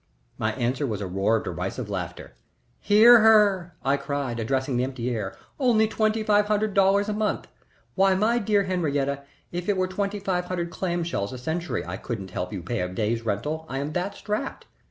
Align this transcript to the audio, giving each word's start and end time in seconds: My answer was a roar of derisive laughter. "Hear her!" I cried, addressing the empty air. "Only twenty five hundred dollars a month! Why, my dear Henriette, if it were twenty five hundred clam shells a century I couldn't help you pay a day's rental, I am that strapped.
My 0.39 0.53
answer 0.53 0.87
was 0.87 0.99
a 0.99 1.05
roar 1.05 1.35
of 1.35 1.43
derisive 1.43 1.87
laughter. 1.87 2.33
"Hear 2.79 3.19
her!" 3.19 3.75
I 3.85 3.97
cried, 3.97 4.39
addressing 4.39 4.75
the 4.75 4.83
empty 4.83 5.11
air. 5.11 5.35
"Only 5.59 5.87
twenty 5.87 6.23
five 6.23 6.47
hundred 6.47 6.73
dollars 6.73 7.07
a 7.07 7.13
month! 7.13 7.47
Why, 7.93 8.15
my 8.15 8.39
dear 8.39 8.63
Henriette, 8.63 9.27
if 9.51 9.69
it 9.69 9.77
were 9.77 9.87
twenty 9.87 10.17
five 10.19 10.45
hundred 10.45 10.71
clam 10.71 11.03
shells 11.03 11.31
a 11.33 11.37
century 11.37 11.85
I 11.85 11.97
couldn't 11.97 12.31
help 12.31 12.51
you 12.51 12.63
pay 12.63 12.79
a 12.79 12.89
day's 12.89 13.21
rental, 13.23 13.67
I 13.69 13.77
am 13.77 13.93
that 13.93 14.15
strapped. 14.15 14.65